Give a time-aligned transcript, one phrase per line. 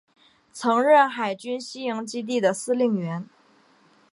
[0.51, 3.29] 曾任海军西营基地司令员。